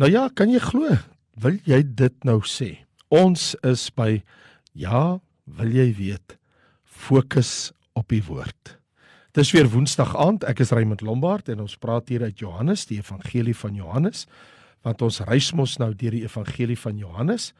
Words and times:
Nou 0.00 0.08
ja, 0.08 0.30
kan 0.32 0.48
jy 0.48 0.56
glo? 0.64 0.94
Wil 1.36 1.58
jy 1.68 1.82
dit 1.84 2.14
nou 2.24 2.38
sê? 2.48 2.86
Ons 3.12 3.50
is 3.68 3.82
by 3.92 4.22
ja, 4.72 5.18
wil 5.44 5.74
jy 5.76 5.90
weet? 5.98 6.38
Fokus 6.88 7.74
op 7.92 8.06
die 8.08 8.22
woord. 8.24 8.78
Dis 9.36 9.50
weer 9.52 9.68
Woensdag 9.68 10.14
aand. 10.16 10.46
Ek 10.48 10.62
is 10.64 10.72
Raymond 10.72 11.04
Lombard 11.04 11.50
en 11.52 11.60
ons 11.66 11.76
praat 11.76 12.08
hier 12.08 12.24
uit 12.24 12.40
Johannes, 12.40 12.86
die 12.88 12.96
evangelie 13.02 13.52
van 13.52 13.76
Johannes. 13.76 14.24
Want 14.88 15.04
ons 15.04 15.20
reis 15.28 15.50
mos 15.52 15.76
nou 15.82 15.90
deur 15.92 16.16
die 16.16 16.24
evangelie 16.24 16.78
van 16.80 16.96
Johannes 16.96 17.50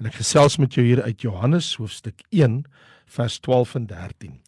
en 0.00 0.08
ek 0.08 0.16
gesels 0.22 0.56
met 0.56 0.78
jou 0.78 0.86
hier 0.86 1.02
uit 1.04 1.20
Johannes 1.20 1.74
hoofstuk 1.76 2.24
1 2.32 2.62
vers 3.12 3.36
12 3.44 3.76
en 3.76 3.90
13. 3.90 4.38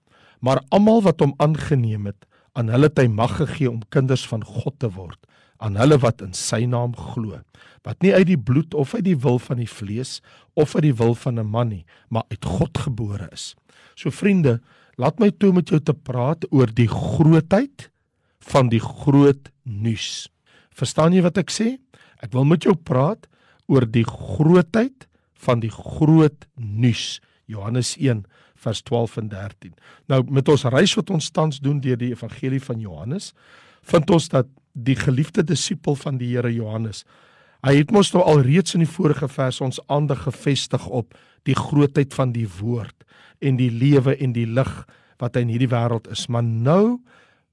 Maar 0.40 0.62
almal 0.72 1.04
wat 1.04 1.20
hom 1.20 1.36
aangeneem 1.36 2.08
het, 2.08 2.24
aan 2.56 2.72
hulle 2.72 2.88
het 2.88 3.04
hy 3.04 3.10
mag 3.12 3.36
gegee 3.42 3.68
om 3.68 3.84
kinders 3.92 4.24
van 4.32 4.40
God 4.40 4.80
te 4.80 4.88
word 4.96 5.20
aan 5.62 5.78
hulle 5.78 5.98
wat 6.02 6.22
in 6.24 6.34
sy 6.36 6.64
naam 6.66 6.96
glo 6.98 7.38
wat 7.86 8.02
nie 8.02 8.12
uit 8.14 8.28
die 8.28 8.38
bloed 8.38 8.74
of 8.78 8.94
uit 8.94 9.04
die 9.06 9.18
wil 9.18 9.40
van 9.42 9.58
die 9.62 9.70
vlees 9.70 10.20
of 10.58 10.76
uit 10.76 10.86
die 10.86 10.96
wil 10.98 11.14
van 11.14 11.38
'n 11.38 11.46
man 11.46 11.68
nie 11.68 11.84
maar 12.08 12.24
uit 12.30 12.44
God 12.44 12.78
gebore 12.78 13.28
is. 13.32 13.54
So 13.94 14.10
vriende, 14.10 14.60
laat 14.96 15.18
my 15.18 15.30
toe 15.30 15.52
met 15.52 15.68
jou 15.68 15.80
te 15.80 15.94
praat 15.94 16.44
oor 16.50 16.66
die 16.66 16.88
grootheid 16.88 17.90
van 18.40 18.68
die 18.68 18.80
groot 18.80 19.50
nuus. 19.62 20.28
Verstaan 20.70 21.12
jy 21.12 21.22
wat 21.22 21.38
ek 21.38 21.50
sê? 21.50 21.78
Ek 22.22 22.32
wil 22.32 22.44
met 22.44 22.62
jou 22.62 22.74
praat 22.74 23.26
oor 23.66 23.86
die 23.86 24.04
grootheid 24.04 25.06
van 25.34 25.60
die 25.60 25.70
groot 25.70 26.46
nuus. 26.56 27.20
Johannes 27.46 27.96
1 27.98 28.24
vers 28.62 28.82
12 28.82 29.16
en 29.16 29.28
13. 29.28 29.74
Nou 30.08 30.22
met 30.30 30.48
ons 30.48 30.64
reis 30.64 30.94
wat 30.94 31.10
ons 31.10 31.30
tans 31.30 31.60
doen 31.60 31.80
deur 31.80 31.98
die 31.98 32.12
evangelie 32.12 32.62
van 32.62 32.80
Johannes, 32.80 33.32
vind 33.82 34.10
ons 34.10 34.28
dat 34.28 34.46
die 34.72 34.96
geliefde 34.96 35.44
disipel 35.44 35.96
van 35.96 36.18
die 36.20 36.32
Here 36.32 36.52
Johannes. 36.52 37.04
Hy 37.62 37.76
het 37.78 37.92
mos 37.94 38.10
nou 38.14 38.24
al 38.26 38.42
reeds 38.42 38.74
in 38.74 38.82
die 38.82 38.90
vorige 38.90 39.28
vers 39.30 39.60
ons 39.62 39.80
aandag 39.92 40.24
gefestig 40.26 40.86
op 40.88 41.14
die 41.46 41.56
grootheid 41.58 42.14
van 42.14 42.32
die 42.34 42.48
woord 42.58 43.04
en 43.42 43.58
die 43.58 43.70
lewe 43.70 44.16
en 44.18 44.34
die 44.34 44.46
lig 44.46 44.72
wat 45.22 45.36
in 45.38 45.50
hierdie 45.52 45.70
wêreld 45.70 46.08
is. 46.10 46.26
Maar 46.26 46.42
nou 46.42 46.98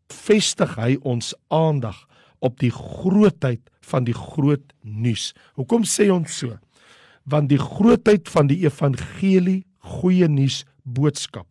vestig 0.09 0.73
hy 0.79 0.95
ons 1.05 1.35
aandag 1.53 2.07
op 2.41 2.57
die 2.61 2.71
grootheid 2.73 3.61
van 3.85 4.07
die 4.07 4.15
groot 4.15 4.65
nuus. 4.81 5.33
Hoekom 5.59 5.85
sê 5.85 6.09
ons 6.13 6.39
so? 6.41 6.57
Want 7.29 7.51
die 7.51 7.61
grootheid 7.61 8.29
van 8.31 8.49
die 8.49 8.63
evangelie, 8.65 9.63
goeie 9.99 10.29
nuus 10.29 10.63
boodskap. 10.83 11.45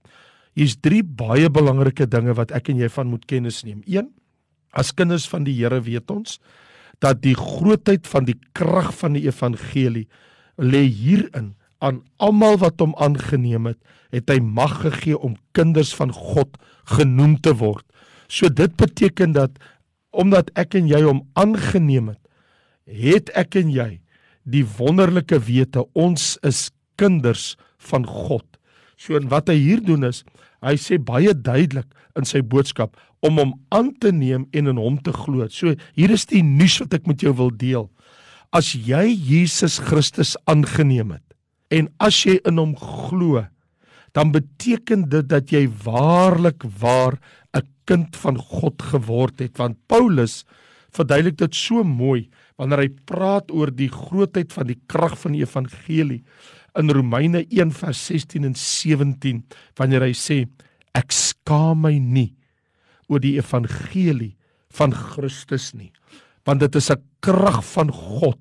Hier's 0.58 0.78
drie 0.82 1.04
baie 1.04 1.50
belangrike 1.50 2.08
dinge 2.10 2.34
wat 2.34 2.50
ek 2.56 2.72
en 2.72 2.80
jy 2.82 2.88
van 2.90 3.12
moet 3.12 3.26
kennis 3.30 3.62
neem. 3.66 3.84
1 3.86 4.08
As 4.72 4.92
kinders 4.94 5.28
van 5.30 5.46
die 5.46 5.56
Here 5.56 5.80
weet 5.84 6.10
ons 6.10 6.38
dat 7.02 7.20
die 7.22 7.36
grootheid 7.38 8.08
van 8.10 8.26
die 8.26 8.36
krag 8.58 8.90
van 8.98 9.14
die 9.14 9.28
evangelie 9.28 10.08
lê 10.58 10.82
hierin 10.90 11.54
aan 11.78 12.00
almal 12.18 12.58
wat 12.58 12.82
hom 12.82 12.96
aangeneem 12.98 13.68
het, 13.70 13.78
het 14.10 14.30
hy 14.32 14.40
mag 14.42 14.80
gegee 14.82 15.14
om 15.14 15.36
kinders 15.54 15.92
van 15.94 16.10
God 16.14 16.58
genoem 16.90 17.36
te 17.38 17.54
word. 17.60 17.84
So 18.26 18.50
dit 18.50 18.74
beteken 18.76 19.36
dat 19.36 19.54
omdat 20.10 20.50
ek 20.58 20.74
en 20.80 20.88
jy 20.90 21.04
hom 21.04 21.22
aangeneem 21.38 22.10
het, 22.14 22.22
het 22.88 23.30
ek 23.38 23.60
en 23.60 23.70
jy 23.70 23.90
die 24.48 24.64
wonderlike 24.78 25.38
wete 25.44 25.84
ons 25.94 26.34
is 26.46 26.68
kinders 26.98 27.52
van 27.90 28.06
God. 28.08 28.46
So 28.98 29.14
en 29.14 29.28
wat 29.30 29.52
hy 29.52 29.58
hier 29.60 29.82
doen 29.84 30.08
is, 30.08 30.24
hy 30.64 30.74
sê 30.80 30.98
baie 30.98 31.34
duidelik 31.36 31.86
in 32.18 32.26
sy 32.26 32.42
boodskap 32.42 32.96
om 33.24 33.38
hom 33.40 33.54
aan 33.74 33.92
te 34.00 34.12
neem 34.14 34.46
en 34.52 34.70
in 34.70 34.80
hom 34.80 34.98
te 35.02 35.12
glo. 35.12 35.48
So 35.50 35.74
hier 35.96 36.14
is 36.14 36.26
die 36.30 36.42
nuus 36.42 36.78
wat 36.82 36.94
ek 37.00 37.08
met 37.10 37.22
jou 37.24 37.34
wil 37.38 37.50
deel. 37.50 37.88
As 38.54 38.72
jy 38.72 39.10
Jesus 39.12 39.78
Christus 39.82 40.36
aangeneem 40.48 41.16
het 41.18 41.24
en 41.74 41.90
as 42.00 42.22
jy 42.24 42.38
in 42.48 42.56
hom 42.56 42.72
glo, 42.80 43.44
dan 44.16 44.32
beteken 44.32 45.04
dit 45.12 45.26
dat 45.28 45.52
jy 45.52 45.66
waarlik 45.84 46.64
waar 46.80 47.18
'n 47.54 47.66
kind 47.84 48.16
van 48.16 48.36
God 48.36 48.82
geword 48.82 49.40
het 49.40 49.58
want 49.58 49.76
Paulus 49.86 50.44
verduidelik 50.90 51.36
dit 51.36 51.54
so 51.54 51.84
mooi 51.84 52.28
wanneer 52.56 52.78
hy 52.78 52.90
praat 53.08 53.50
oor 53.50 53.70
die 53.70 53.90
grootheid 53.92 54.52
van 54.52 54.66
die 54.66 54.80
krag 54.86 55.18
van 55.18 55.32
die 55.32 55.44
evangelie 55.44 56.22
in 56.78 56.90
Romeine 56.90 57.44
1 57.50 57.72
vers 57.72 58.06
16 58.06 58.44
en 58.44 58.54
17 58.54 59.44
wanneer 59.76 60.02
hy 60.02 60.12
sê 60.12 60.46
ek 60.94 61.12
skaam 61.12 61.82
my 61.82 61.98
nie 61.98 62.37
oor 63.08 63.20
die 63.20 63.36
evangelie 63.38 64.36
van 64.76 64.92
Christus 64.94 65.72
nie. 65.74 65.92
Want 66.44 66.60
dit 66.60 66.74
is 66.76 66.90
'n 66.90 67.02
krag 67.20 67.64
van 67.64 67.90
God 67.92 68.38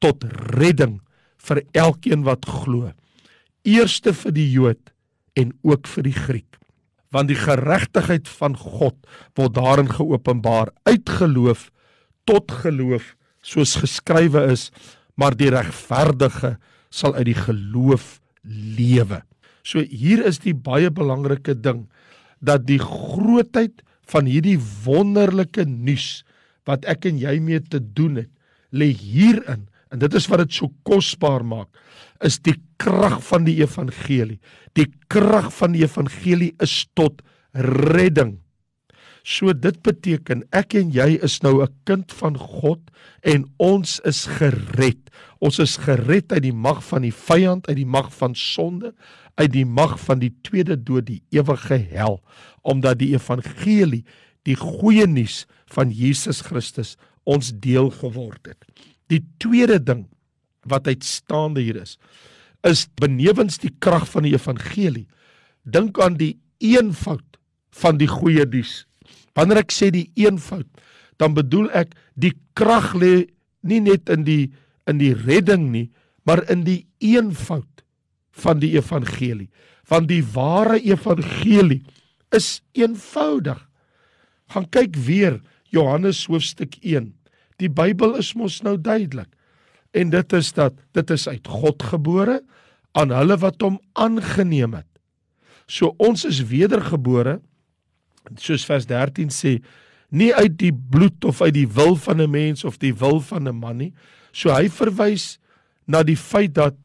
tot 0.00 0.24
redding 0.58 1.00
vir 1.38 1.62
elkeen 1.72 2.24
wat 2.24 2.46
glo. 2.46 2.92
Eerste 3.64 4.12
vir 4.12 4.32
die 4.32 4.50
Jood 4.50 4.92
en 5.36 5.52
ook 5.62 5.86
vir 5.86 6.02
die 6.02 6.18
Griek. 6.26 6.58
Want 7.10 7.28
die 7.28 7.38
geregtigheid 7.38 8.28
van 8.28 8.56
God 8.56 8.96
word 9.34 9.54
daarin 9.54 9.88
geopenbaar 9.88 10.72
uit 10.84 11.08
geloof 11.08 11.70
tot 12.24 12.50
geloof 12.50 13.14
soos 13.42 13.76
geskrywe 13.76 14.50
is 14.52 14.70
maar 15.14 15.36
die 15.38 15.50
regverdige 15.52 16.56
sal 16.90 17.14
uit 17.14 17.28
die 17.30 17.38
geloof 17.38 18.20
lewe. 18.44 19.22
So 19.64 19.80
hier 19.80 20.24
is 20.26 20.42
die 20.44 20.54
baie 20.54 20.90
belangrike 20.90 21.54
ding 21.54 21.86
dat 22.44 22.66
die 22.68 22.80
grootheid 22.82 23.82
van 24.06 24.26
hierdie 24.26 24.58
wonderlike 24.84 25.64
nuus 25.64 26.24
wat 26.68 26.84
ek 26.84 27.06
en 27.06 27.18
jy 27.18 27.38
mee 27.40 27.60
te 27.60 27.80
doen 27.80 28.16
het, 28.22 28.30
lê 28.72 28.92
hierin 28.92 29.68
en 29.92 30.00
dit 30.02 30.14
is 30.14 30.26
wat 30.28 30.42
dit 30.44 30.56
so 30.56 30.72
kosbaar 30.82 31.44
maak 31.46 31.70
is 32.24 32.38
die 32.42 32.56
krag 32.80 33.20
van 33.26 33.46
die 33.46 33.58
evangelie. 33.60 34.40
Die 34.78 34.88
krag 35.12 35.50
van 35.54 35.74
die 35.74 35.84
evangelie 35.84 36.52
is 36.62 36.84
tot 36.98 37.22
redding. 37.54 38.38
So 39.24 39.54
dit 39.56 39.78
beteken 39.84 40.42
ek 40.52 40.76
en 40.76 40.90
jy 40.92 41.16
is 41.24 41.40
nou 41.42 41.62
'n 41.62 41.72
kind 41.84 42.12
van 42.12 42.36
God 42.36 42.80
en 43.22 43.46
ons 43.58 44.00
is 44.04 44.26
gered. 44.26 45.00
Ons 45.40 45.58
is 45.58 45.76
gered 45.76 46.32
uit 46.32 46.42
die 46.42 46.52
mag 46.52 46.84
van 46.84 47.02
die 47.02 47.12
vyand, 47.12 47.68
uit 47.68 47.76
die 47.76 47.88
mag 47.88 48.12
van 48.12 48.34
sonde, 48.34 48.92
uit 49.36 49.52
die 49.52 49.64
mag 49.64 49.98
van 50.00 50.18
die 50.18 50.32
tweede 50.42 50.76
dood, 50.76 51.06
die 51.06 51.22
ewige 51.30 51.76
hel, 51.76 52.20
omdat 52.64 53.00
die 53.00 53.12
evangelie, 53.14 54.02
die 54.44 54.56
goeie 54.58 55.06
nuus 55.08 55.44
van 55.72 55.92
Jesus 55.92 56.42
Christus 56.44 56.94
ons 57.24 57.52
deel 57.64 57.90
geword 58.00 58.52
het. 58.52 58.60
Die 59.12 59.22
tweede 59.40 59.78
ding 59.80 60.04
wat 60.68 60.88
uitstaande 60.88 61.62
hier 61.64 61.80
is, 61.82 61.96
is 62.64 62.86
benewens 63.00 63.60
die 63.60 63.72
krag 63.84 64.06
van 64.08 64.24
die 64.24 64.34
evangelie, 64.36 65.06
dink 65.64 66.00
aan 66.00 66.16
die 66.20 66.34
eenvoud 66.64 67.38
van 67.80 68.00
die 68.00 68.08
goeie 68.08 68.46
nuus. 68.48 68.84
Wanneer 69.36 69.64
ek 69.64 69.74
sê 69.74 69.90
die 69.92 70.08
eenvoud, 70.20 70.68
dan 71.20 71.34
bedoel 71.36 71.68
ek 71.76 71.92
die 72.16 72.32
krag 72.56 72.92
lê 72.96 73.26
nie 73.64 73.80
net 73.84 74.10
in 74.12 74.24
die 74.26 74.52
in 74.88 74.98
die 75.00 75.14
redding 75.16 75.70
nie, 75.72 75.86
maar 76.28 76.42
in 76.52 76.64
die 76.66 76.82
eenvoud 77.00 77.84
van 78.36 78.58
die 78.60 78.74
evangelie. 78.76 79.48
Want 79.88 80.10
die 80.10 80.20
ware 80.34 80.76
evangelie 80.76 81.80
is 82.34 82.62
eenvoudig. 82.72 83.60
Gaan 84.52 84.68
kyk 84.68 84.96
weer 84.96 85.40
Johannes 85.72 86.26
hoofstuk 86.26 86.76
1. 86.82 87.12
Die 87.62 87.70
Bybel 87.70 88.16
is 88.20 88.34
mos 88.34 88.60
nou 88.62 88.76
duidelik. 88.80 89.30
En 89.94 90.10
dit 90.10 90.32
is 90.32 90.52
dat 90.52 90.74
dit 90.92 91.10
is 91.10 91.28
uit 91.28 91.46
God 91.46 91.82
gebore 91.82 92.40
aan 92.98 93.14
hulle 93.14 93.38
wat 93.42 93.62
hom 93.62 93.78
aangeneem 93.92 94.74
het. 94.74 94.90
So 95.66 95.94
ons 96.02 96.26
is 96.28 96.42
wedergebore 96.50 97.40
soos 98.40 98.64
vers 98.64 98.86
13 98.88 99.32
sê, 99.32 99.58
nie 100.14 100.30
uit 100.34 100.56
die 100.60 100.72
bloed 100.72 101.24
of 101.28 101.42
uit 101.42 101.54
die 101.56 101.68
wil 101.68 101.96
van 101.96 102.20
'n 102.22 102.30
mens 102.30 102.64
of 102.64 102.78
die 102.78 102.94
wil 102.94 103.20
van 103.20 103.48
'n 103.48 103.56
man 103.56 103.76
nie. 103.76 103.92
So 104.32 104.50
hy 104.50 104.68
verwys 104.68 105.38
na 105.86 106.02
die 106.02 106.16
feit 106.16 106.54
dat 106.54 106.76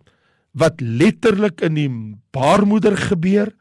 wat 0.53 0.81
letterlik 0.81 1.61
in 1.61 1.73
die 1.75 1.89
baarmoeder 2.31 2.97
gebeur 2.97 3.53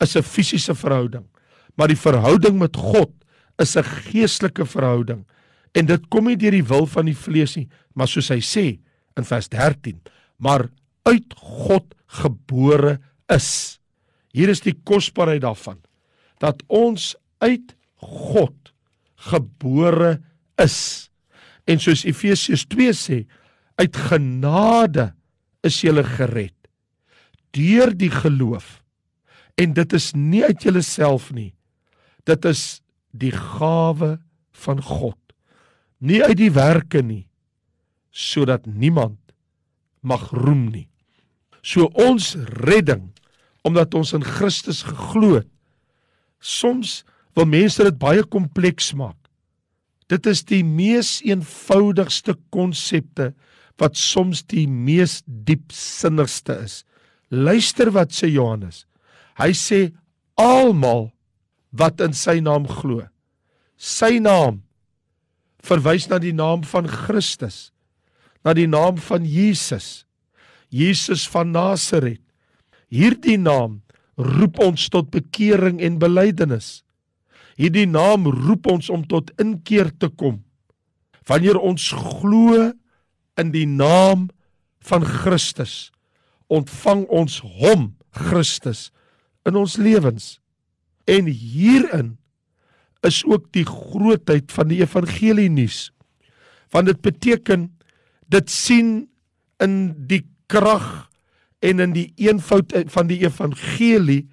is 0.00 0.16
'n 0.16 0.22
fisiese 0.22 0.74
verhouding. 0.74 1.26
Maar 1.78 1.92
die 1.92 2.00
verhouding 2.00 2.58
met 2.58 2.76
God 2.76 3.12
is 3.62 3.76
'n 3.76 3.84
geestelike 3.84 4.66
verhouding 4.66 5.26
en 5.72 5.86
dit 5.86 6.08
kom 6.08 6.24
nie 6.26 6.36
deur 6.36 6.50
die 6.50 6.64
wil 6.64 6.86
van 6.86 7.06
die 7.06 7.16
vlees 7.16 7.56
nie, 7.56 7.68
maar 7.94 8.08
soos 8.08 8.28
hy 8.28 8.40
sê 8.40 8.78
in 9.16 9.24
vers 9.24 9.48
13, 9.48 10.00
maar 10.38 10.70
uit 11.04 11.34
God 11.36 11.94
gebore 12.06 12.98
is. 13.28 13.78
Hier 14.32 14.48
is 14.48 14.60
die 14.60 14.74
kosbaarheid 14.84 15.42
daarvan 15.42 15.78
dat 16.38 16.62
ons 16.68 17.16
uit 17.38 17.74
God 17.96 18.72
gebore 19.16 20.20
is. 20.56 21.10
En 21.66 21.78
soos 21.78 22.04
Efesiërs 22.04 22.64
2 22.70 22.92
sê, 22.94 23.26
uit 23.76 23.96
genade 23.96 25.12
is 25.62 25.82
jy 25.82 26.02
gered 26.02 26.54
deur 27.50 27.90
die 27.96 28.10
geloof. 28.12 28.82
En 29.56 29.72
dit 29.74 29.92
is 29.92 30.12
nie 30.14 30.44
uit 30.44 30.62
jouself 30.62 31.32
nie. 31.32 31.57
Dit 32.28 32.44
is 32.44 32.82
die 33.16 33.32
gawe 33.32 34.18
van 34.64 34.82
God. 34.84 35.18
Nie 35.98 36.20
uit 36.22 36.36
die 36.38 36.52
werke 36.54 37.02
nie. 37.02 37.28
sodat 38.18 38.66
niemand 38.66 39.18
mag 40.00 40.30
roem 40.34 40.68
nie. 40.72 40.88
So 41.62 41.90
ons 41.94 42.34
redding 42.64 43.10
omdat 43.66 43.94
ons 43.98 44.14
in 44.16 44.24
Christus 44.24 44.84
geglo 44.86 45.36
het. 45.40 45.48
Soms 46.40 47.02
wil 47.36 47.48
mense 47.50 47.82
dit 47.84 47.98
baie 48.00 48.22
kompleks 48.24 48.92
maak. 48.96 49.18
Dit 50.08 50.26
is 50.30 50.40
die 50.48 50.62
mees 50.64 51.18
eenvoudigste 51.26 52.34
konsepte 52.54 53.32
wat 53.78 53.98
soms 53.98 54.40
die 54.48 54.66
mees 54.66 55.20
diepsinnigste 55.26 56.56
is. 56.64 56.80
Luister 57.28 57.92
wat 57.94 58.14
sê 58.16 58.30
Johannes. 58.32 58.86
Hy 59.38 59.52
sê 59.54 59.80
almal 60.40 61.10
wat 61.70 62.00
in 62.04 62.14
sy 62.16 62.38
naam 62.44 62.66
glo. 62.68 63.04
Sy 63.78 64.18
naam 64.22 64.62
verwys 65.64 66.08
na 66.10 66.18
die 66.22 66.34
naam 66.34 66.64
van 66.66 66.88
Christus, 66.88 67.70
na 68.44 68.54
die 68.56 68.68
naam 68.70 68.98
van 69.02 69.26
Jesus. 69.26 70.04
Jesus 70.70 71.26
van 71.28 71.52
Nasaret. 71.52 72.20
Hierdie 72.88 73.38
naam 73.40 73.80
roep 74.16 74.58
ons 74.64 74.88
tot 74.92 75.10
bekering 75.12 75.80
en 75.84 75.98
belydenis. 76.00 76.82
Hierdie 77.58 77.88
naam 77.90 78.28
roep 78.30 78.68
ons 78.70 78.88
om 78.92 79.04
tot 79.08 79.32
inkeer 79.40 79.90
te 79.98 80.08
kom. 80.08 80.40
Wanneer 81.28 81.58
ons 81.60 81.90
glo 81.92 82.70
in 83.38 83.52
die 83.52 83.66
naam 83.68 84.28
van 84.88 85.04
Christus, 85.04 85.90
ontvang 86.48 87.04
ons 87.12 87.40
hom, 87.60 87.90
Christus, 88.14 88.88
in 89.44 89.58
ons 89.58 89.76
lewens. 89.76 90.38
En 91.08 91.28
hierin 91.30 92.16
is 93.06 93.22
ook 93.24 93.48
die 93.54 93.66
grootheid 93.66 94.52
van 94.52 94.68
die 94.68 94.80
evangelie 94.82 95.48
nuus. 95.50 95.88
Want 96.74 96.90
dit 96.90 97.00
beteken 97.00 97.68
dit 98.28 98.50
sien 98.50 99.08
in 99.62 99.78
die 100.10 100.26
krag 100.50 101.08
en 101.64 101.80
in 101.80 101.94
die 101.94 102.10
eenvoud 102.20 102.74
van 102.92 103.08
die 103.10 103.22
evangelie 103.24 104.26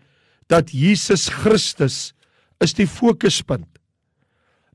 dat 0.51 0.74
Jesus 0.75 1.30
Christus 1.31 2.13
is 2.63 2.75
die 2.77 2.88
fokuspunt. 2.88 3.69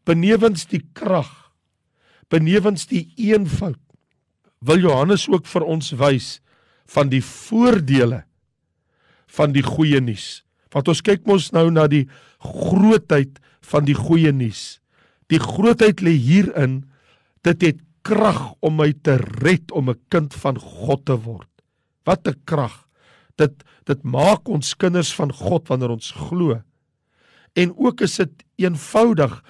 Benewens 0.08 0.67
die 0.70 0.82
krag, 0.97 1.52
benewens 2.32 2.88
die 2.91 3.11
eenvoud 3.20 3.79
wil 4.61 4.81
Johannes 4.82 5.25
ook 5.29 5.47
vir 5.49 5.64
ons 5.64 5.93
wys 5.97 6.41
van 6.91 7.08
die 7.12 7.23
voordele 7.25 8.25
van 9.31 9.55
die 9.55 9.64
goeie 9.64 10.00
nuus. 10.02 10.43
Want 10.75 10.88
ons 10.88 11.02
kyk 11.02 11.26
mos 11.26 11.50
nou 11.52 11.70
na 11.70 11.87
die 11.90 12.06
grootheid 12.38 13.40
van 13.70 13.84
die 13.84 13.96
goeie 13.99 14.32
nuus. 14.32 14.81
Die 15.31 15.40
grootheid 15.43 16.02
lê 16.02 16.14
hierin 16.19 16.84
dit 17.46 17.62
het 17.62 17.81
krag 18.06 18.55
om 18.64 18.78
my 18.81 18.93
te 19.05 19.19
red 19.43 19.72
om 19.72 19.90
'n 19.90 20.00
kind 20.08 20.34
van 20.34 20.58
God 20.58 21.05
te 21.06 21.17
word. 21.17 21.49
Wat 22.05 22.26
'n 22.26 22.40
krag. 22.44 22.87
Dit 23.37 23.62
dit 23.84 24.02
maak 24.05 24.49
ons 24.49 24.75
kinders 24.76 25.14
van 25.14 25.32
God 25.32 25.69
wanneer 25.69 25.90
ons 25.90 26.11
glo. 26.11 26.62
En 27.55 27.75
ook 27.76 28.00
is 28.00 28.16
dit 28.16 28.44
eenvoudig. 28.56 29.43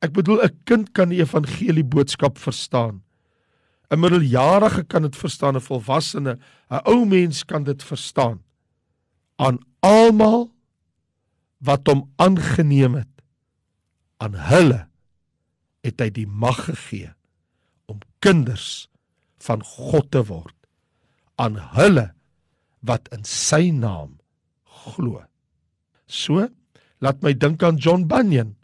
Ek 0.00 0.12
bedoel 0.12 0.42
'n 0.44 0.58
kind 0.64 0.92
kan 0.92 1.08
die 1.08 1.20
evangelie 1.20 1.84
boodskap 1.84 2.38
verstaan. 2.38 3.02
'n 3.90 4.00
Middeljarige 4.00 4.84
kan 4.84 5.02
dit 5.02 5.16
verstaan, 5.16 5.56
'n 5.56 5.60
volwassene, 5.60 6.38
'n 6.70 6.80
ou 6.84 7.06
mens 7.06 7.44
kan 7.44 7.64
dit 7.64 7.82
verstaan. 7.82 8.40
Aan 9.38 9.62
almal 9.86 10.50
wat 11.62 11.86
hom 11.90 12.06
aangeneem 12.18 12.98
het, 12.98 13.10
aan 14.18 14.34
hulle 14.50 14.84
het 15.86 16.02
hy 16.02 16.10
die 16.14 16.26
mag 16.26 16.66
gegee 16.66 17.12
om 17.86 18.02
kinders 18.22 18.88
van 19.42 19.62
God 19.62 20.10
te 20.14 20.24
word 20.26 20.54
aan 21.38 21.58
hulle 21.76 22.10
wat 22.86 23.06
in 23.14 23.24
sy 23.26 23.70
naam 23.74 24.18
glo. 24.66 25.22
So 26.10 26.48
laat 27.02 27.22
my 27.22 27.34
dink 27.34 27.62
aan 27.62 27.78
John 27.78 28.08
Bunyan, 28.10 28.56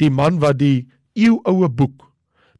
die 0.00 0.10
man 0.12 0.40
wat 0.40 0.60
die 0.62 0.88
eeuoue 1.18 1.68
boek, 1.68 2.06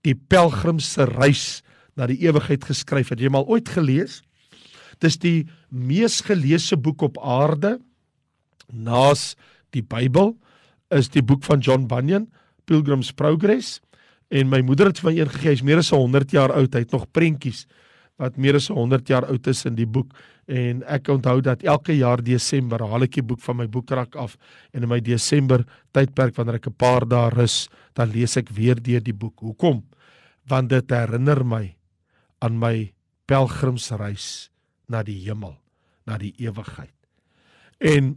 die 0.05 0.15
Pelgrim 0.15 0.81
se 0.81 1.07
reis 1.09 1.63
na 1.97 2.09
die 2.09 2.21
ewigheid 2.21 2.65
geskryf 2.69 3.11
het. 3.13 3.21
Het 3.21 3.29
jy 3.29 3.33
mal 3.33 3.49
ooit 3.49 3.69
gelees? 3.73 4.21
Dis 5.01 5.17
die 5.19 5.49
mees 5.69 6.21
geleesde 6.27 6.77
boek 6.77 7.03
op 7.03 7.19
aarde 7.19 7.79
naas 8.71 9.35
die 9.75 9.83
Bybel 9.83 10.35
is 10.95 11.09
die 11.11 11.23
boek 11.23 11.45
van 11.47 11.63
John 11.63 11.87
Bunyan, 11.91 12.29
Pilgrim's 12.67 13.13
Progress. 13.15 13.79
En 14.31 14.51
my 14.51 14.61
moeder 14.63 14.91
het 14.91 15.01
vir 15.01 15.11
my 15.11 15.15
een 15.19 15.31
gegee, 15.31 15.55
hy's 15.55 15.65
meer 15.67 15.81
as 15.83 15.91
100 15.95 16.35
jaar 16.35 16.53
oud, 16.55 16.75
hy 16.75 16.85
het 16.85 16.95
nog 16.95 17.09
prentjies 17.11 17.65
wat 18.21 18.37
meer 18.37 18.59
as 18.59 18.69
100 18.69 19.09
jaar 19.09 19.25
oud 19.33 19.49
is 19.49 19.65
in 19.69 19.79
die 19.79 19.89
boek 19.89 20.13
en 20.51 20.83
ek 20.93 21.09
onthou 21.13 21.39
dat 21.45 21.63
elke 21.65 21.95
jaar 21.97 22.21
Desember 22.25 22.83
haal 22.85 23.07
ek 23.07 23.17
die 23.17 23.25
boek 23.25 23.41
van 23.41 23.61
my 23.63 23.67
boekrak 23.71 24.17
af 24.21 24.37
en 24.75 24.85
in 24.85 24.91
my 24.91 24.99
Desember 25.05 25.65
tydperk 25.97 26.37
wanneer 26.37 26.59
ek 26.61 26.69
'n 26.69 26.77
paar 26.77 27.07
dae 27.09 27.31
rus, 27.31 27.69
dan 27.95 28.11
lees 28.13 28.37
ek 28.37 28.51
weer 28.51 28.77
deur 28.77 29.01
die 29.01 29.17
boek. 29.17 29.41
Hoekom? 29.41 29.83
Want 30.47 30.69
dit 30.69 30.91
herinner 30.91 31.45
my 31.45 31.77
aan 32.43 32.59
my 32.59 32.93
pelgrimsreis 33.27 34.51
na 34.91 35.05
die 35.07 35.19
hemel, 35.25 35.55
na 36.07 36.19
die 36.19 36.33
ewigheid. 36.43 36.95
En 37.81 38.17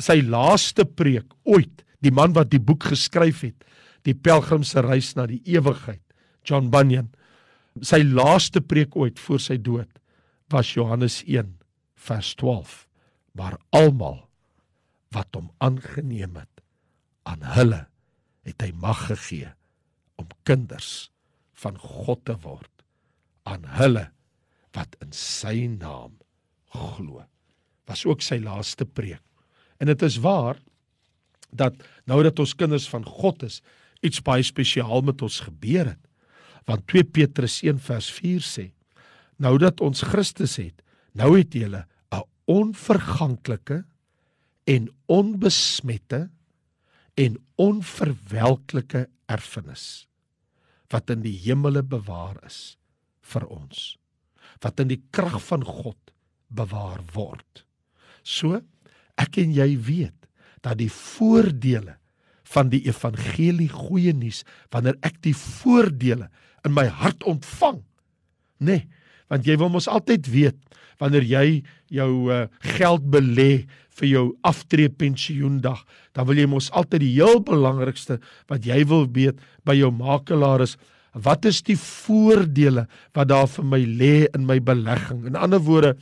sy 0.00 0.20
laaste 0.22 0.84
preek 0.84 1.32
ooit, 1.48 1.84
die 2.00 2.12
man 2.14 2.34
wat 2.36 2.52
die 2.52 2.62
boek 2.62 2.90
geskryf 2.92 3.42
het, 3.44 3.64
die 4.08 4.16
pelgrimsreis 4.16 5.14
na 5.16 5.26
die 5.28 5.42
ewigheid, 5.48 6.02
John 6.46 6.70
Bunyan, 6.72 7.10
sy 7.78 8.02
laaste 8.04 8.60
preek 8.60 8.96
ooit 8.98 9.20
voor 9.22 9.40
sy 9.42 9.56
dood 9.60 9.90
was 10.50 10.72
Johannes 10.74 11.20
1 11.26 11.52
vers 12.00 12.32
12 12.40 12.86
maar 13.38 13.56
almal 13.76 14.24
wat 15.14 15.30
hom 15.36 15.50
aangeneem 15.62 16.36
het 16.40 16.64
aan 17.30 17.44
hulle 17.54 17.84
het 18.48 18.64
hy 18.64 18.72
mag 18.74 19.06
gegee 19.10 19.52
om 20.20 20.28
kinders 20.48 21.10
van 21.62 21.78
God 21.78 22.24
te 22.26 22.36
word 22.42 22.72
aan 23.48 23.66
hulle 23.78 24.08
wat 24.76 24.96
in 25.02 25.12
sy 25.16 25.66
naam 25.66 26.16
glo. 26.70 27.24
Was 27.90 28.04
ook 28.06 28.22
sy 28.22 28.38
laaste 28.42 28.86
preek. 28.86 29.22
En 29.80 29.90
dit 29.90 30.02
is 30.06 30.20
waar 30.22 30.60
dat 31.50 31.74
nou 32.06 32.20
dat 32.22 32.38
ons 32.38 32.54
kinders 32.54 32.86
van 32.90 33.04
God 33.04 33.42
is 33.42 33.60
iets 34.06 34.22
baie 34.22 34.44
spesiaal 34.46 35.02
met 35.02 35.22
ons 35.22 35.40
gebeur 35.48 35.92
het. 35.92 36.02
Want 36.68 36.86
2 36.92 37.04
Petrus 37.10 37.60
1 37.66 37.80
vers 37.82 38.10
4 38.20 38.44
sê 38.46 38.66
nou 39.40 39.56
dat 39.58 39.80
ons 39.80 40.04
Christus 40.04 40.58
het 40.60 40.84
nou 41.16 41.32
het 41.38 41.54
jy 41.54 41.66
'n 41.66 41.86
onverganklike 42.46 43.84
en 44.66 44.88
onbesmette 45.06 46.30
en 47.14 47.36
onverwelklike 47.56 49.08
erfenis 49.26 50.06
wat 50.90 51.10
in 51.10 51.22
die 51.22 51.38
hemele 51.46 51.82
bewaar 51.82 52.36
is 52.46 52.76
vir 53.20 53.46
ons 53.46 53.99
wat 54.64 54.80
in 54.82 54.92
die 54.92 55.02
krag 55.14 55.38
van 55.48 55.64
God 55.66 55.98
bewaar 56.48 57.00
word 57.14 57.64
so 58.22 58.60
ek 59.20 59.40
en 59.42 59.54
jy 59.56 59.74
weet 59.76 60.16
dat 60.64 60.78
die 60.80 60.90
voordele 60.92 61.96
van 62.50 62.70
die 62.72 62.82
evangelie 62.88 63.70
goeie 63.70 64.14
nuus 64.16 64.42
wanneer 64.74 64.98
ek 65.06 65.20
die 65.24 65.36
voordele 65.36 66.28
in 66.66 66.74
my 66.76 66.86
hart 66.92 67.22
ontvang. 67.28 67.80
Nee, 68.60 68.84
want 69.32 69.46
jy 69.48 69.56
wil 69.60 69.70
mos 69.72 69.88
altyd 69.88 70.28
weet 70.30 70.58
wanneer 71.00 71.24
jy 71.24 71.44
jou 71.96 72.10
uh, 72.28 72.42
geld 72.76 73.06
belê 73.08 73.64
vir 74.00 74.08
jou 74.10 74.24
aftree 74.46 74.90
pensioendag, 74.92 75.80
dan 76.12 76.26
wil 76.28 76.36
jy 76.36 76.48
mos 76.48 76.68
altyd 76.76 77.00
die 77.04 77.14
heel 77.14 77.40
belangrikste 77.44 78.18
wat 78.52 78.68
jy 78.68 78.82
wil 78.88 79.06
weet 79.08 79.40
by 79.64 79.78
jou 79.78 79.88
makelaar 79.94 80.66
is 80.66 80.76
wat 81.12 81.44
is 81.48 81.62
die 81.66 81.78
voordele 81.78 82.86
wat 83.16 83.30
daar 83.30 83.48
vir 83.50 83.66
my 83.66 83.80
lê 83.84 84.14
in 84.34 84.46
my 84.46 84.60
belegging? 84.62 85.24
In 85.26 85.38
ander 85.38 85.62
woorde, 85.62 85.96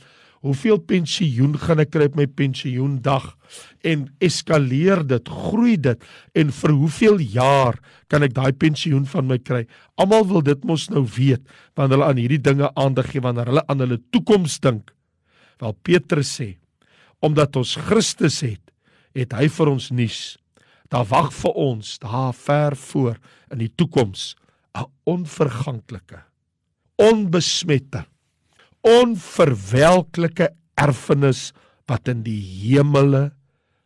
hoeveel 0.45 0.79
pensioen 0.87 1.57
gaan 1.59 1.81
ek 1.83 1.91
kry 1.91 2.07
op 2.07 2.15
my 2.15 2.25
pensioendag 2.27 3.33
en 3.87 4.05
eskaleer 4.23 5.01
dit, 5.07 5.31
groei 5.49 5.75
dit 5.81 6.05
en 6.39 6.53
vir 6.61 6.75
hoeveel 6.77 7.19
jaar 7.33 7.79
kan 8.11 8.23
ek 8.23 8.37
daai 8.37 8.53
pensioen 8.55 9.05
van 9.09 9.27
my 9.27 9.39
kry? 9.41 9.65
Almal 9.99 10.27
wil 10.29 10.45
dit 10.45 10.63
mos 10.67 10.87
nou 10.93 11.03
weet 11.17 11.43
wanneer 11.75 11.97
hulle 11.97 12.09
aan 12.13 12.21
hierdie 12.21 12.43
dinge 12.43 12.71
aandag 12.79 13.11
gee 13.11 13.23
wanneer 13.23 13.51
hulle 13.51 13.65
aan 13.67 13.83
hulle 13.83 13.99
toekoms 14.13 14.59
dink. 14.63 14.93
Wel 15.59 15.75
Petrus 15.83 16.31
sê, 16.39 16.53
omdat 17.19 17.57
ons 17.59 17.75
Christus 17.89 18.39
het, 18.45 18.63
het 19.17 19.33
hy 19.35 19.49
vir 19.51 19.73
ons 19.73 19.89
nuus. 19.91 20.37
Daar 20.89 21.07
wag 21.09 21.33
vir 21.35 21.57
ons 21.59 21.97
daar 21.99 22.31
ver 22.33 22.77
voor 22.79 23.19
in 23.51 23.65
die 23.65 23.73
toekoms 23.75 24.37
'n 24.75 24.85
onverganklike, 25.05 26.23
onbesmette 26.95 28.05
onverwelklike 28.85 30.49
erfenis 30.79 31.49
wat 31.89 32.07
in 32.11 32.23
die 32.23 32.39
hemele 32.39 33.29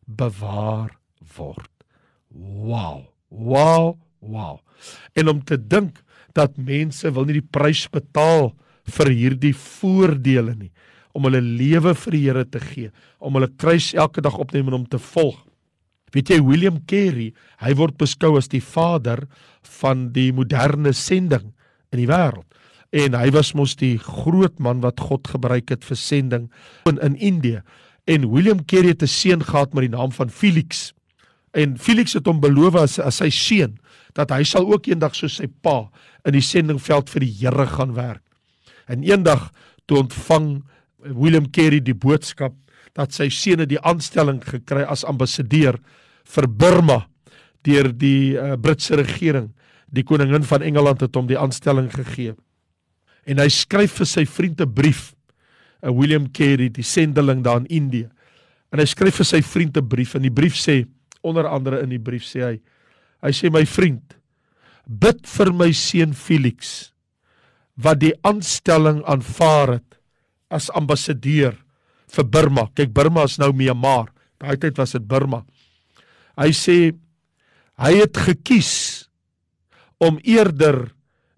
bewaar 0.05 0.93
word. 1.37 1.69
Wow. 2.29 3.09
Wow, 3.33 3.97
wow. 4.19 4.59
En 5.17 5.31
om 5.31 5.39
te 5.41 5.57
dink 5.57 6.03
dat 6.37 6.57
mense 6.57 7.09
wil 7.13 7.25
nie 7.25 7.39
die 7.39 7.49
prys 7.49 7.87
betaal 7.89 8.51
vir 8.97 9.09
hierdie 9.13 9.55
voordele 9.57 10.53
nie 10.57 10.71
om 11.13 11.27
hulle 11.27 11.41
lewe 11.41 11.93
vir 11.93 12.15
die 12.15 12.21
Here 12.25 12.41
te 12.49 12.59
gee, 12.61 12.89
om 13.21 13.35
hulle 13.37 13.51
kruis 13.61 13.91
elke 13.93 14.21
dag 14.25 14.33
opneem 14.41 14.71
en 14.71 14.79
om 14.79 14.85
te 14.89 14.97
volg. 14.97 15.37
Weet 16.13 16.29
jy 16.29 16.39
William 16.46 16.77
Carey, 16.86 17.32
hy 17.63 17.74
word 17.77 17.98
beskou 17.98 18.36
as 18.38 18.50
die 18.51 18.62
vader 18.62 19.25
van 19.79 20.12
die 20.13 20.29
moderne 20.36 20.93
sending 20.93 21.51
in 21.93 22.03
die 22.03 22.10
wêreld. 22.10 22.46
En 22.93 23.15
hy 23.17 23.32
was 23.34 23.55
mos 23.58 23.74
die 23.79 23.98
groot 23.98 24.60
man 24.62 24.84
wat 24.84 25.01
God 25.01 25.25
gebruik 25.32 25.74
het 25.74 25.86
vir 25.88 25.98
sending 25.98 26.50
in 26.89 27.00
in 27.01 27.17
Indië. 27.17 27.63
En 28.05 28.29
William 28.29 28.62
Carey 28.65 28.93
het 28.93 29.01
'n 29.01 29.08
seun 29.08 29.41
gehad 29.41 29.74
met 29.74 29.89
die 29.89 29.98
naam 29.98 30.12
van 30.12 30.29
Felix. 30.29 30.93
En 31.53 31.77
Felix 31.77 32.13
het 32.13 32.25
hom 32.25 32.39
beloof 32.39 32.75
as 32.75 33.00
as 33.00 33.17
sy 33.17 33.29
seun 33.29 33.79
dat 34.13 34.29
hy 34.29 34.43
sal 34.43 34.72
ook 34.72 34.88
eendag 34.88 35.15
soos 35.15 35.36
sy 35.36 35.48
pa 35.62 35.89
in 36.25 36.34
die 36.34 36.41
sendingveld 36.41 37.10
vir 37.10 37.20
die 37.20 37.36
Here 37.39 37.67
gaan 37.67 37.93
werk. 37.93 38.22
En 38.88 39.03
eendag 39.03 39.51
toe 39.86 39.98
ontvang 39.98 40.63
William 40.98 41.50
Carey 41.50 41.79
die 41.79 41.98
boodskap 41.98 42.53
dat 42.93 43.13
sy 43.13 43.29
seun 43.29 43.67
die 43.67 43.82
aanstelling 43.82 44.43
gekry 44.46 44.84
as 44.84 45.03
ambassadeur 45.03 45.79
vir 46.24 46.48
Burma 46.48 47.03
deur 47.63 47.92
die 47.92 48.36
uh, 48.36 48.56
Britse 48.60 48.96
regering. 49.00 49.51
Die 49.94 50.03
koningin 50.03 50.44
van 50.44 50.62
Engeland 50.65 51.01
het 51.01 51.15
hom 51.15 51.27
die 51.27 51.39
aanstelling 51.39 51.92
gegee. 51.94 52.34
En 53.25 53.39
hy 53.39 53.48
skryf 53.50 54.00
vir 54.01 54.10
sy 54.10 54.25
vriend 54.25 54.62
'n 54.62 54.74
brief, 54.74 55.13
'n 55.84 55.89
uh, 55.89 55.94
William 55.94 56.32
Carey, 56.32 56.70
die 56.70 56.84
sendeling 56.84 57.44
daar 57.44 57.62
in 57.62 57.68
Indië. 57.68 58.10
En 58.72 58.80
hy 58.80 58.86
skryf 58.86 59.22
vir 59.22 59.25
sy 59.25 59.42
vriend 59.42 59.77
'n 59.77 59.88
brief 59.88 60.15
en 60.15 60.22
die 60.22 60.34
brief 60.34 60.56
sê 60.56 60.86
onder 61.22 61.48
andere 61.48 61.82
in 61.82 61.89
die 61.89 62.01
brief 62.01 62.25
sê 62.27 62.44
hy 62.44 62.56
hy 63.24 63.32
sê 63.32 63.51
my 63.51 63.63
vriend 63.65 64.18
bid 64.84 65.24
vir 65.38 65.53
my 65.56 65.72
seun 65.72 66.13
Felix 66.13 66.92
wat 67.80 68.01
die 68.01 68.13
aanstelling 68.27 69.01
aanvaar 69.08 69.77
het 69.77 69.96
as 70.53 70.70
ambassadeur 70.77 71.56
vir 72.13 72.25
Burma. 72.30 72.68
Kyk, 72.75 72.92
Burma 72.94 73.24
is 73.25 73.39
nou 73.42 73.50
Myanmar. 73.58 74.12
Daai 74.38 74.58
tyd 74.62 74.77
was 74.77 74.94
dit 74.94 75.08
Burma. 75.08 75.42
Hy 76.39 76.49
sê 76.55 76.77
hy 77.81 77.93
het 77.99 78.17
gekies 78.17 78.73
om 80.01 80.19
eerder 80.23 80.91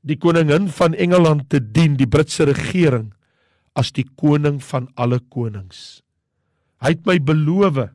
die 0.05 0.17
koningin 0.21 0.67
van 0.69 0.93
Engeland 0.93 1.49
te 1.49 1.59
dien, 1.59 1.95
die 1.97 2.07
Britse 2.07 2.45
regering, 2.45 3.11
as 3.75 3.91
die 3.91 4.05
koning 4.17 4.61
van 4.63 4.87
alle 4.95 5.19
konings. 5.19 6.01
Hy 6.83 6.93
het 6.95 7.07
my 7.07 7.17
beloof 7.19 7.87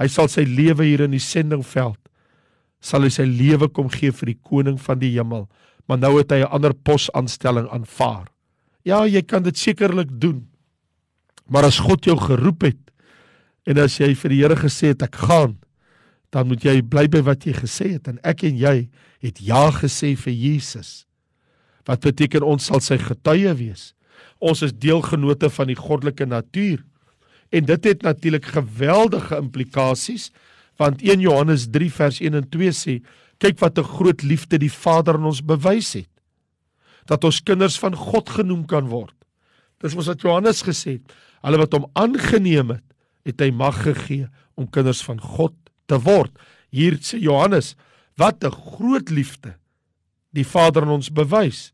hy 0.00 0.06
sal 0.08 0.30
sy 0.32 0.46
lewe 0.48 0.86
hier 0.86 1.02
in 1.04 1.12
die 1.12 1.20
sendingveld 1.20 2.00
sal 2.80 3.04
hy 3.04 3.12
sy 3.12 3.26
lewe 3.28 3.68
kom 3.68 3.90
gee 3.92 4.12
vir 4.16 4.32
die 4.32 4.40
koning 4.40 4.78
van 4.80 5.00
die 5.00 5.12
hemel, 5.12 5.46
maar 5.86 6.00
nou 6.00 6.16
het 6.18 6.32
hy 6.32 6.40
'n 6.40 6.52
ander 6.52 6.72
posaanstelling 6.72 7.68
aanvaar. 7.68 8.26
Ja, 8.84 9.04
jy 9.04 9.22
kan 9.22 9.42
dit 9.42 9.56
sekerlik 9.56 10.08
doen. 10.20 10.48
Maar 11.46 11.64
as 11.64 11.78
God 11.78 12.04
jou 12.04 12.16
geroep 12.16 12.62
het 12.62 12.90
en 13.66 13.78
as 13.78 13.98
jy 14.00 14.14
vir 14.14 14.30
die 14.30 14.40
Here 14.40 14.56
gesê 14.56 14.88
het 14.88 15.02
ek 15.02 15.16
gaan, 15.16 15.58
dan 16.30 16.46
moet 16.46 16.64
jy 16.64 16.80
bly 16.82 17.06
by 17.10 17.22
wat 17.26 17.46
jy 17.46 17.54
gesê 17.58 17.94
het 17.96 18.08
en 18.10 18.20
ek 18.26 18.44
en 18.46 18.58
jy 18.58 18.74
het 19.24 19.40
ja 19.42 19.68
gesê 19.74 20.14
vir 20.16 20.32
Jesus. 20.32 21.04
Wat 21.88 22.02
beteken 22.04 22.46
ons 22.46 22.68
sal 22.70 22.82
sy 22.84 23.00
getuie 23.02 23.52
wees? 23.58 23.90
Ons 24.38 24.62
is 24.62 24.72
deelgenote 24.72 25.50
van 25.50 25.68
die 25.68 25.78
goddelike 25.78 26.26
natuur. 26.28 26.84
En 27.50 27.66
dit 27.66 27.88
het 27.90 28.06
natuurlik 28.06 28.46
geweldige 28.54 29.36
implikasies 29.40 30.30
want 30.80 31.02
1 31.04 31.20
Johannes 31.20 31.66
3 31.68 31.90
vers 31.92 32.20
1 32.24 32.38
en 32.38 32.46
2 32.48 32.72
sê 32.72 32.94
kyk 33.42 33.58
wat 33.60 33.78
'n 33.78 33.84
groot 33.84 34.22
liefde 34.22 34.56
die 34.58 34.72
Vader 34.72 35.14
aan 35.14 35.28
ons 35.28 35.42
bewys 35.44 35.92
het 35.92 36.08
dat 37.10 37.24
ons 37.24 37.42
kinders 37.42 37.78
van 37.78 37.94
God 37.96 38.30
genoem 38.30 38.66
kan 38.70 38.86
word. 38.86 39.14
Dis 39.82 39.96
mos 39.96 40.06
wat 40.06 40.22
Johannes 40.22 40.62
gesê 40.62 41.00
het. 41.00 41.14
Hulle 41.42 41.58
wat 41.58 41.72
hom 41.72 41.88
aangeneem 41.98 42.76
het, 42.76 42.84
het 43.24 43.40
hy 43.40 43.50
mag 43.50 43.82
gegee 43.82 44.28
om 44.54 44.68
kinders 44.70 45.02
van 45.02 45.20
God 45.20 45.54
te 45.90 45.98
word. 46.06 46.32
Hier 46.70 46.98
sê 47.02 47.18
Johannes, 47.20 47.74
wat 48.16 48.44
'n 48.44 48.50
groot 48.50 49.10
liefde 49.10 49.56
die 50.32 50.46
Vader 50.46 50.82
aan 50.82 50.98
ons 51.00 51.10
bewys. 51.10 51.72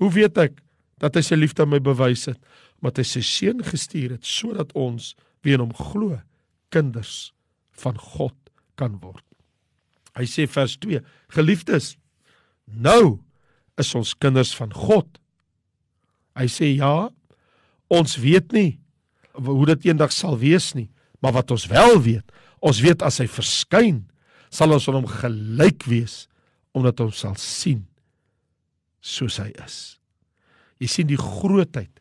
Hoe 0.00 0.10
weet 0.12 0.38
ek 0.38 0.62
dat 0.98 1.14
hy 1.14 1.22
sy 1.22 1.36
liefde 1.36 1.62
aan 1.62 1.74
my 1.74 1.80
bewys 1.80 2.26
het? 2.26 2.38
Omdat 2.80 3.02
hy 3.02 3.06
sy 3.08 3.20
seun 3.20 3.62
gestuur 3.64 4.16
het 4.16 4.24
sodat 4.24 4.72
ons 4.72 5.14
wie 5.42 5.54
in 5.54 5.60
hom 5.60 5.74
glo, 5.74 6.20
kinders 6.70 7.32
van 7.76 7.98
God 7.98 8.36
kan 8.76 8.98
word. 9.02 9.24
Hy 10.14 10.24
sê 10.30 10.46
vers 10.46 10.76
2: 10.78 11.02
Geliefdes, 11.34 11.96
nou 12.66 13.20
is 13.78 13.94
ons 13.94 14.14
kinders 14.14 14.54
van 14.54 14.72
God. 14.72 15.08
Hy 16.38 16.46
sê 16.50 16.70
ja, 16.76 17.10
ons 17.90 18.16
weet 18.16 18.52
nie 18.52 18.78
hoe 19.34 19.66
dit 19.66 19.88
eendag 19.90 20.12
sal 20.14 20.38
wees 20.38 20.72
nie, 20.78 20.88
maar 21.18 21.34
wat 21.34 21.50
ons 21.50 21.66
wel 21.66 21.98
weet, 22.02 22.26
ons 22.64 22.80
weet 22.80 23.02
as 23.04 23.20
hy 23.20 23.26
verskyn, 23.28 24.04
sal 24.48 24.72
ons 24.72 24.86
aan 24.88 25.02
hom 25.02 25.10
gelyk 25.10 25.84
wees 25.90 26.24
omdat 26.74 27.02
ons 27.04 27.20
sal 27.24 27.36
sien 27.38 27.84
soos 29.04 29.36
hy 29.42 29.50
is. 29.62 29.98
Jy 30.80 30.88
sien 30.90 31.10
die 31.10 31.20
grootheid 31.20 31.92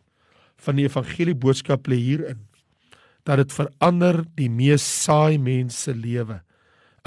van 0.64 0.80
die 0.80 0.88
evangelie 0.88 1.36
boodskap 1.36 1.90
lê 1.92 2.00
hierin 2.00 2.42
dat 3.28 3.40
dit 3.40 3.56
verander 3.56 4.22
die 4.38 4.50
mees 4.52 4.84
saai 4.84 5.38
mense 5.40 5.94
lewe 5.94 6.42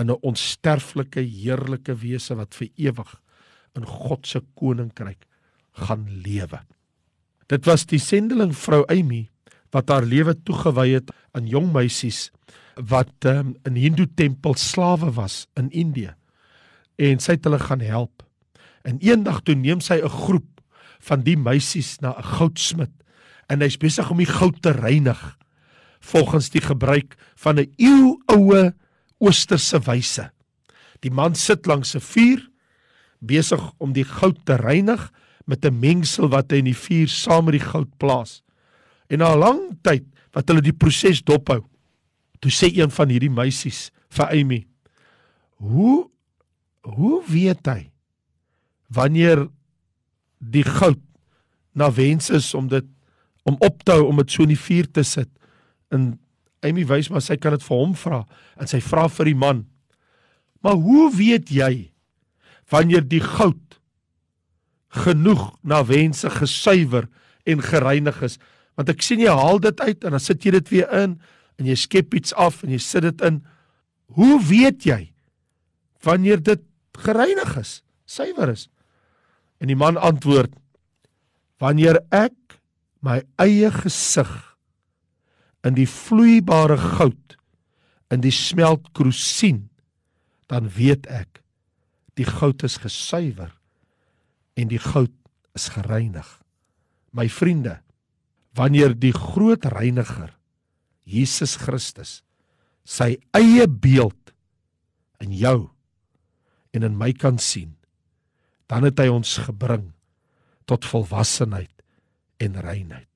in 0.00 0.10
'n 0.10 0.20
onsterflike 0.22 1.20
heerlike 1.20 1.94
wese 2.02 2.36
wat 2.36 2.54
vir 2.54 2.68
ewig 2.76 3.16
in 3.76 3.84
God 3.84 4.26
se 4.26 4.40
koninkryk 4.54 5.26
gaan 5.72 6.06
lewe. 6.24 6.60
Dit 7.48 7.66
was 7.66 7.86
die 7.86 8.00
sendeling 8.00 8.52
vrou 8.52 8.84
Amy 8.88 9.28
wat 9.72 9.88
haar 9.88 10.04
lewe 10.04 10.34
toegewy 10.34 10.88
het 10.94 11.10
aan 11.32 11.46
jong 11.46 11.72
meisies 11.72 12.30
wat 12.76 13.24
um, 13.24 13.54
in 13.64 13.76
Hindu 13.76 14.06
tempel 14.14 14.54
slawe 14.54 15.12
was 15.16 15.46
in 15.56 15.70
Indië. 15.70 16.12
En 17.00 17.20
sy 17.20 17.36
het 17.36 17.44
hulle 17.44 17.60
gaan 17.60 17.80
help. 17.80 18.22
En 18.84 19.00
eendag 19.00 19.40
toe 19.42 19.56
neem 19.56 19.80
sy 19.80 20.00
'n 20.00 20.08
groep 20.08 20.60
van 21.00 21.22
die 21.22 21.36
meisies 21.36 21.98
na 22.00 22.14
'n 22.16 22.22
goudsmid 22.22 22.92
en 23.48 23.60
hy's 23.60 23.76
besig 23.76 24.10
om 24.10 24.18
die 24.18 24.30
goud 24.30 24.62
te 24.62 24.70
reinig 24.70 25.36
volgens 26.00 26.50
die 26.50 26.60
gebruik 26.60 27.16
van 27.36 27.58
'n 27.58 27.72
eeuoue 27.76 28.74
oosterse 29.18 29.78
wyse. 29.80 30.30
Die 31.00 31.10
man 31.10 31.34
sit 31.34 31.66
langs 31.66 31.94
'n 31.94 32.00
vuur 32.00 32.48
besig 33.20 33.72
om 33.78 33.92
die 33.92 34.04
goud 34.04 34.38
te 34.44 34.56
reinig 34.56 35.12
met 35.46 35.64
'n 35.64 35.78
mengsel 35.78 36.28
wat 36.28 36.50
hy 36.50 36.58
in 36.58 36.72
die 36.72 36.76
vuur 36.76 37.08
saam 37.08 37.44
met 37.44 37.58
die 37.58 37.68
goud 37.70 37.96
plaas. 37.96 38.42
En 39.08 39.18
na 39.18 39.32
'n 39.32 39.38
lang 39.38 39.60
tyd 39.82 40.04
wat 40.32 40.48
hulle 40.48 40.60
die 40.60 40.76
proses 40.76 41.22
dophou, 41.22 41.64
toe 42.40 42.52
sê 42.52 42.70
een 42.74 42.92
van 42.92 43.12
hierdie 43.12 43.32
meisies 43.32 43.90
vir 44.12 44.32
Amy: 44.32 44.66
"Hoe 45.56 46.10
hoe 46.86 47.22
weet 47.26 47.66
hy 47.66 47.90
wanneer 48.88 49.48
die 50.38 50.64
goud 50.64 51.00
na 51.74 51.90
wens 51.90 52.30
is 52.30 52.54
om 52.54 52.68
dit 52.68 52.86
om 53.42 53.56
op 53.58 53.82
te 53.82 53.92
hou 53.92 54.06
om 54.06 54.16
dit 54.16 54.30
so 54.30 54.42
in 54.42 54.54
die 54.54 54.64
vuur 54.66 54.90
te 54.92 55.02
sit?" 55.02 55.30
En 55.90 56.18
Amy 56.62 56.86
wys 56.86 57.10
maar 57.10 57.22
sy 57.22 57.36
kan 57.36 57.52
dit 57.52 57.62
vir 57.62 57.76
hom 57.76 57.94
vra 57.94 58.24
en 58.56 58.66
sy 58.66 58.80
vra 58.80 59.08
vir 59.08 59.24
die 59.24 59.38
man: 59.38 59.66
"Maar 60.62 60.76
hoe 60.76 61.10
weet 61.14 61.50
jy 61.50 61.92
wanneer 62.70 63.08
die 63.08 63.20
goud 63.22 63.80
genoeg 64.88 65.56
na 65.62 65.84
wense 65.84 66.30
gesuiwer 66.30 67.08
en 67.44 67.62
gereinig 67.62 68.22
is?" 68.22 68.38
Want 68.76 68.88
ek 68.92 69.02
sien 69.02 69.20
jy 69.20 69.32
haal 69.32 69.58
dit 69.58 69.80
uit 69.80 70.04
en 70.04 70.10
dan 70.10 70.20
sit 70.20 70.44
jy 70.44 70.50
dit 70.50 70.68
weer 70.68 70.92
in 70.92 71.20
en 71.56 71.68
jy 71.68 71.76
skep 71.78 72.14
iets 72.16 72.34
af 72.36 72.62
en 72.64 72.72
jy 72.74 72.80
sit 72.82 73.06
dit 73.06 73.22
in. 73.26 73.40
Hoe 74.16 74.38
weet 74.44 74.86
jy 74.86 75.00
wanneer 76.04 76.42
dit 76.42 76.62
gereinig 77.02 77.56
is, 77.58 77.80
suiwer 78.06 78.52
is? 78.52 78.68
En 79.60 79.72
die 79.72 79.78
man 79.78 79.96
antwoord: 79.96 80.52
Wanneer 81.60 82.02
ek 82.14 82.60
my 83.00 83.22
eie 83.40 83.70
gesig 83.72 84.32
in 85.66 85.76
die 85.78 85.88
vloeibare 85.88 86.76
goud 86.78 87.36
in 88.12 88.22
die 88.22 88.34
smeltkroes 88.34 89.18
sien, 89.18 89.66
dan 90.46 90.68
weet 90.76 91.08
ek 91.10 91.42
die 92.16 92.26
goud 92.28 92.62
is 92.64 92.78
gesuiwer 92.80 93.50
en 94.56 94.70
die 94.70 94.80
goud 94.80 95.12
is 95.56 95.68
gereinig. 95.74 96.26
My 97.12 97.26
vriende, 97.32 97.80
wanneer 98.56 98.94
die 98.96 99.12
groot 99.12 99.66
reiniger 99.72 100.35
Jesus 101.06 101.56
Christus 101.62 102.20
sy 102.86 103.16
eie 103.34 103.66
beeld 103.66 104.34
in 105.22 105.32
jou 105.34 105.68
en 106.76 106.86
in 106.86 106.98
my 106.98 107.12
kan 107.16 107.38
sien 107.42 107.74
dan 108.70 108.86
het 108.86 108.98
hy 109.00 109.08
ons 109.10 109.38
gebring 109.46 109.92
tot 110.66 110.86
volwassenheid 110.86 111.70
en 112.42 112.58
reinheid. 112.60 113.08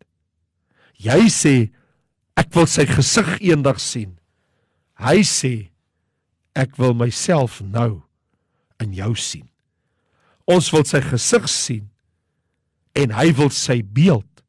Jy 1.01 1.27
sê 1.33 1.55
ek 2.39 2.55
wil 2.55 2.69
sy 2.71 2.87
gesig 2.89 3.33
eendag 3.43 3.81
sien. 3.83 4.15
Hy 5.01 5.21
sê 5.27 5.55
ek 6.55 6.77
wil 6.79 6.95
myself 6.95 7.59
nou 7.65 8.03
in 8.81 8.95
jou 8.97 9.13
sien. 9.19 9.49
Ons 10.51 10.71
wil 10.75 10.87
sy 10.89 11.03
gesig 11.05 11.49
sien 11.51 11.87
en 12.99 13.15
hy 13.15 13.31
wil 13.39 13.51
sy 13.55 13.81
beeld 13.83 14.45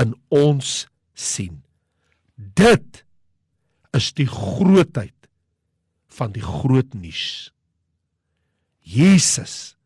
in 0.00 0.16
ons 0.32 0.86
sien. 1.16 1.65
Dit 2.36 3.04
is 3.96 4.12
die 4.12 4.28
grootheid 4.28 5.28
van 6.16 6.32
die 6.32 6.44
groot 6.44 6.94
nuus. 6.94 7.50
Jesus 8.80 9.76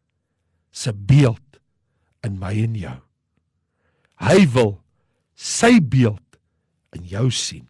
se 0.70 0.92
beeld 0.92 1.60
in 2.26 2.38
my 2.38 2.52
en 2.62 2.74
jou. 2.76 2.98
Hy 4.20 4.44
wil 4.52 4.74
sy 5.34 5.78
beeld 5.80 6.38
in 6.96 7.06
jou 7.08 7.30
sien 7.32 7.66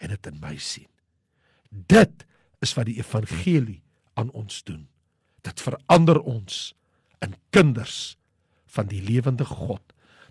en 0.00 0.14
dit 0.14 0.30
in 0.30 0.40
my 0.40 0.54
sien. 0.62 0.88
Dit 1.68 2.24
is 2.64 2.72
wat 2.78 2.88
die 2.88 2.98
evangelie 3.02 3.82
aan 4.18 4.30
ons 4.32 4.62
doen. 4.64 4.86
Dit 5.44 5.60
verander 5.60 6.20
ons 6.22 6.72
in 7.24 7.34
kinders 7.52 8.16
van 8.74 8.88
die 8.88 9.02
lewende 9.04 9.44
God. 9.44 9.82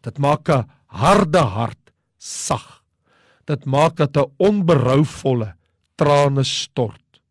Dit 0.01 0.17
maak 0.17 0.49
'n 0.49 0.69
harde 0.87 1.39
hart 1.39 1.91
sag. 2.17 2.82
Dit 3.45 3.65
maak 3.65 3.95
dat 3.95 4.17
'n 4.17 4.31
onberouvolle 4.37 5.55
trane 5.95 6.43
stort. 6.43 7.21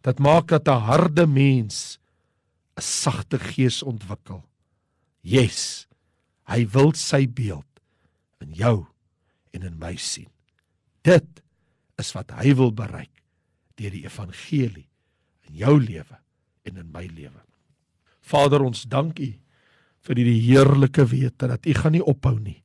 Dit 0.00 0.18
maak 0.18 0.48
dat 0.48 0.68
'n 0.68 0.82
harde 0.88 1.26
mens 1.26 1.98
'n 2.76 2.82
sagte 2.82 3.38
gees 3.38 3.82
ontwikkel. 3.82 4.44
Yes. 5.20 5.86
Hy 6.44 6.66
wil 6.66 6.92
sy 6.92 7.28
beeld 7.28 7.80
in 8.40 8.52
jou 8.52 8.86
en 9.50 9.62
in 9.62 9.78
my 9.78 9.96
sien. 9.96 10.30
Dit 11.02 11.42
is 11.98 12.12
wat 12.12 12.30
hy 12.30 12.54
wil 12.54 12.72
bereik 12.72 13.22
deur 13.74 13.90
die 13.90 14.04
evangelie 14.04 14.88
in 15.48 15.54
jou 15.54 15.80
lewe 15.80 16.18
en 16.62 16.76
in 16.76 16.90
my 16.92 17.06
lewe. 17.06 17.40
Vader, 18.20 18.62
ons 18.62 18.84
dank 18.88 19.18
U 19.18 19.30
vir 20.02 20.18
hierdie 20.18 20.42
heerlike 20.42 21.04
wete 21.06 21.46
dat 21.46 21.66
U 21.66 21.74
gaan 21.74 21.92
nie 21.92 22.04
ophou 22.04 22.38
nie. 22.38 22.62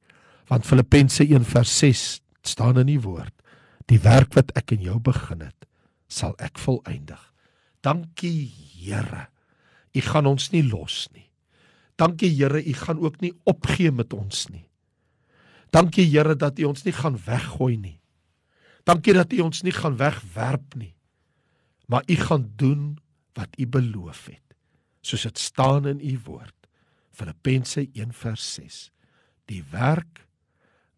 Want 0.49 0.65
Filippense 0.65 1.25
1:6 2.47 2.55
staan 2.55 2.79
in 2.79 2.87
die 2.87 3.01
woord: 3.03 3.33
Die 3.87 3.99
werk 3.99 4.33
wat 4.35 4.51
ek 4.55 4.71
in 4.71 4.81
jou 4.87 4.99
begin 4.99 5.43
het, 5.45 5.67
sal 6.07 6.35
ek 6.39 6.59
volëindig. 6.59 7.19
Dankie 7.83 8.51
Here. 8.77 9.27
U 9.93 10.01
gaan 10.01 10.25
ons 10.25 10.51
nie 10.51 10.63
los 10.63 11.07
nie. 11.13 11.27
Dankie 11.97 12.29
Here, 12.29 12.61
U 12.61 12.73
gaan 12.73 12.99
ook 12.99 13.21
nie 13.21 13.33
opgee 13.43 13.91
met 13.91 14.13
ons 14.13 14.47
nie. 14.49 14.67
Dankie 15.71 16.05
Here 16.07 16.35
dat 16.35 16.59
U 16.59 16.69
ons 16.71 16.83
nie 16.85 16.93
gaan 16.93 17.17
weggooi 17.25 17.77
nie. 17.77 17.99
Dankie 18.87 19.13
dat 19.13 19.33
U 19.33 19.41
ons 19.43 19.63
nie 19.63 19.75
gaan 19.75 19.97
wegwerp 19.97 20.75
nie. 20.75 20.93
Maar 21.87 22.03
U 22.07 22.15
gaan 22.15 22.51
doen 22.55 22.97
wat 23.35 23.49
U 23.59 23.67
beloof 23.67 24.27
het. 24.31 24.55
Soos 25.01 25.23
dit 25.27 25.39
staan 25.39 25.87
in 25.87 25.99
U 25.99 26.19
woord. 26.23 26.55
Filippense 27.11 27.87
1:6. 27.93 28.91
Die 29.47 29.63
werk 29.71 30.27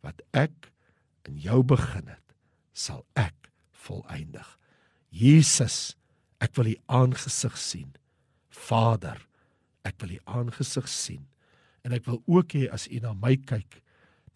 wat 0.01 0.21
ek 0.31 0.71
in 1.27 1.39
jou 1.41 1.63
begin 1.63 2.07
het, 2.07 2.35
sal 2.73 3.03
ek 3.19 3.49
volëindig. 3.85 4.47
Jesus, 5.09 5.95
ek 6.39 6.55
wil 6.55 6.71
U 6.71 6.75
aangesig 6.99 7.57
sien. 7.57 7.91
Vader, 8.49 9.19
ek 9.87 9.99
wil 10.03 10.17
U 10.17 10.19
aangesig 10.39 10.87
sien 10.91 11.25
en 11.87 11.95
ek 11.95 12.05
wil 12.09 12.19
ook 12.27 12.53
hê 12.57 12.67
as 12.73 12.89
U 12.91 12.99
na 13.03 13.15
my 13.15 13.35
kyk 13.49 13.79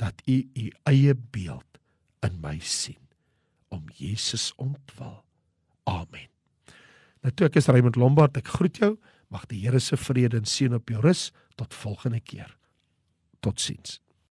dat 0.01 0.21
U 0.27 0.37
U 0.41 0.65
eie 0.89 1.13
beeld 1.13 1.79
in 2.25 2.39
my 2.41 2.57
sien 2.59 3.01
om 3.73 3.89
Jesus 3.97 4.51
ontwil. 4.61 5.19
Amen. 5.89 6.29
Nou 7.23 7.31
toe 7.33 7.47
ek 7.47 7.59
is 7.59 7.69
Raymond 7.71 7.97
Lombard, 7.99 8.37
ek 8.39 8.51
groet 8.57 8.79
jou. 8.79 8.93
Mag 9.33 9.47
die 9.49 9.63
Here 9.63 9.79
se 9.81 9.97
vrede 9.97 10.37
en 10.39 10.47
seën 10.49 10.75
op 10.75 10.89
jou 10.91 11.01
rus 11.03 11.31
tot 11.59 11.73
volgende 11.73 12.21
keer. 12.21 12.51
Totsiens. 13.41 13.99